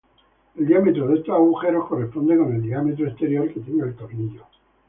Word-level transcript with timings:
El 0.57 0.65
diámetro 0.65 1.05
de 1.07 1.17
estos 1.19 1.35
agujeros 1.35 1.87
corresponde 1.87 2.35
con 2.35 2.55
el 2.55 2.63
diámetro 2.63 3.07
exterior 3.07 3.47
que 3.53 3.59
tenga 3.59 3.85
el 3.85 3.93
tornillo. 3.93 4.47